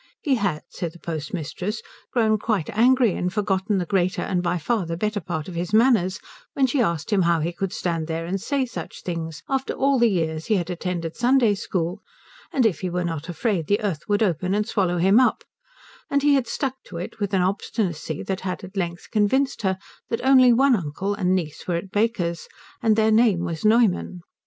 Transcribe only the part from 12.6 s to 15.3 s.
if he were not afraid the earth would open and swallow him